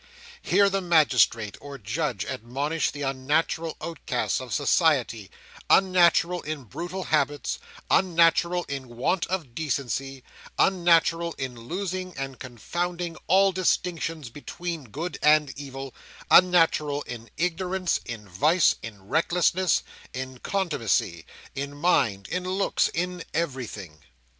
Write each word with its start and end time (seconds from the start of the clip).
Hear 0.41 0.67
the 0.67 0.81
magistrate 0.81 1.59
or 1.61 1.77
judge 1.77 2.25
admonish 2.25 2.89
the 2.89 3.03
unnatural 3.03 3.77
outcasts 3.79 4.41
of 4.41 4.51
society; 4.51 5.29
unnatural 5.69 6.41
in 6.41 6.63
brutal 6.63 7.03
habits, 7.03 7.59
unnatural 7.91 8.63
in 8.63 8.87
want 8.97 9.27
of 9.27 9.53
decency, 9.53 10.23
unnatural 10.57 11.35
in 11.37 11.53
losing 11.55 12.17
and 12.17 12.39
confounding 12.39 13.15
all 13.27 13.51
distinctions 13.51 14.29
between 14.31 14.85
good 14.85 15.19
and 15.21 15.53
evil; 15.55 15.93
unnatural 16.31 17.03
in 17.03 17.29
ignorance, 17.37 17.99
in 18.03 18.27
vice, 18.27 18.77
in 18.81 19.07
recklessness, 19.07 19.83
in 20.13 20.39
contumacy, 20.39 21.27
in 21.53 21.75
mind, 21.77 22.27
in 22.29 22.43
looks, 22.43 22.87
in 22.87 23.23
everything. 23.35 23.99